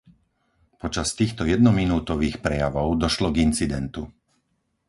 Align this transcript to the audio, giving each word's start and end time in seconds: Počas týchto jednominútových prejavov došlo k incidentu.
Počas 0.81 1.07
týchto 1.19 1.43
jednominútových 1.53 2.37
prejavov 2.45 2.87
došlo 3.03 3.27
k 3.31 3.41
incidentu. 3.47 4.01